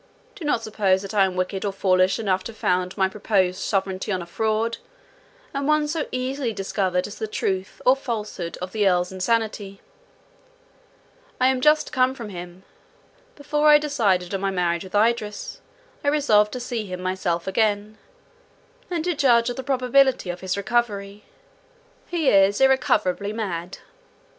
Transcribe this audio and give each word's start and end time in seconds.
Do 0.33 0.43
not 0.45 0.63
suppose 0.63 1.03
that 1.03 1.13
I 1.13 1.25
am 1.25 1.35
wicked 1.35 1.63
or 1.63 1.71
foolish 1.71 2.17
enough 2.17 2.43
to 2.45 2.53
found 2.55 2.97
my 2.97 3.07
purposed 3.07 3.63
sovereignty 3.63 4.11
on 4.11 4.19
a 4.19 4.25
fraud, 4.25 4.79
and 5.53 5.67
one 5.67 5.87
so 5.87 6.07
easily 6.11 6.53
discovered 6.53 7.05
as 7.05 7.19
the 7.19 7.27
truth 7.27 7.83
or 7.85 7.95
falsehood 7.95 8.57
of 8.63 8.71
the 8.71 8.87
Earl's 8.89 9.11
insanity. 9.11 9.79
I 11.39 11.49
am 11.49 11.61
just 11.61 11.91
come 11.91 12.15
from 12.15 12.29
him. 12.29 12.63
Before 13.35 13.69
I 13.69 13.77
decided 13.77 14.33
on 14.33 14.41
my 14.41 14.49
marriage 14.49 14.83
with 14.85 14.95
Idris, 14.95 15.61
I 16.03 16.07
resolved 16.07 16.51
to 16.53 16.59
see 16.59 16.87
him 16.87 16.99
myself 17.03 17.45
again, 17.45 17.99
and 18.89 19.03
to 19.03 19.13
judge 19.13 19.51
of 19.51 19.55
the 19.55 19.61
probability 19.61 20.31
of 20.31 20.39
his 20.41 20.57
recovery.—He 20.57 22.27
is 22.27 22.59
irrecoverably 22.59 23.33
mad." 23.33 23.77